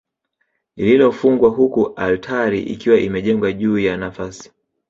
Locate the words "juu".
3.53-3.79